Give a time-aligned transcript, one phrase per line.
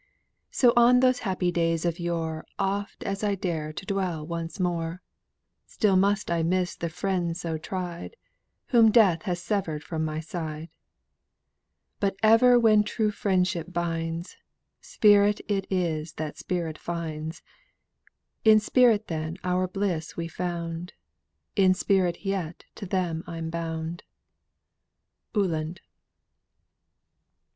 [0.49, 5.03] "So on those happy days of yore Oft as I dare to dwell once more,
[5.67, 8.15] Still must I miss the friends so tried,
[8.69, 10.69] Whom Death has severed from my side.
[11.99, 14.37] But ever when true friendship binds,
[14.81, 17.43] Spirit it is that spirit finds;
[18.43, 20.93] In spirit then our bliss we found,
[21.55, 24.01] In spirit yet to them I'm bound."
[25.35, 25.77] UHLAND.